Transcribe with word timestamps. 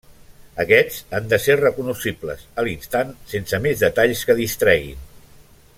Aquests 0.61 0.95
han 1.17 1.27
de 1.33 1.39
ser 1.43 1.57
recognoscibles 1.59 2.47
a 2.61 2.65
l'instant, 2.69 3.13
sense 3.35 3.61
més 3.67 3.85
detalls 3.87 4.25
que 4.31 4.41
distreguin. 4.41 5.05